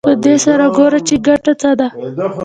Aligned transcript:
په 0.07 0.11
دې 0.23 0.35
سره 0.45 0.65
ګورو 0.77 0.99
چې 1.07 1.15
ګټه 1.27 1.53
څه 1.61 1.71
ده 1.79 1.87